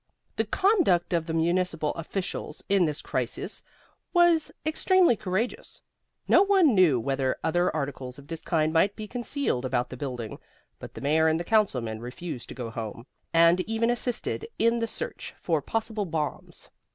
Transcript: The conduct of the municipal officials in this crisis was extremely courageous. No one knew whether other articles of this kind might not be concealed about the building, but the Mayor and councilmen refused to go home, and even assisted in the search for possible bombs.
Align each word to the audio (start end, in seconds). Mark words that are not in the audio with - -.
The 0.37 0.45
conduct 0.45 1.13
of 1.13 1.27
the 1.27 1.33
municipal 1.35 1.91
officials 1.93 2.63
in 2.67 2.85
this 2.85 3.03
crisis 3.03 3.61
was 4.13 4.51
extremely 4.65 5.15
courageous. 5.15 5.79
No 6.27 6.41
one 6.41 6.73
knew 6.73 6.99
whether 6.99 7.37
other 7.43 7.69
articles 7.75 8.17
of 8.17 8.27
this 8.27 8.41
kind 8.41 8.73
might 8.73 8.93
not 8.93 8.95
be 8.95 9.07
concealed 9.07 9.63
about 9.63 9.89
the 9.89 9.97
building, 9.97 10.39
but 10.79 10.95
the 10.95 11.01
Mayor 11.01 11.27
and 11.27 11.45
councilmen 11.45 11.99
refused 12.01 12.49
to 12.49 12.55
go 12.55 12.71
home, 12.71 13.05
and 13.31 13.59
even 13.69 13.91
assisted 13.91 14.47
in 14.57 14.77
the 14.77 14.87
search 14.87 15.35
for 15.39 15.61
possible 15.61 16.05
bombs. 16.05 16.71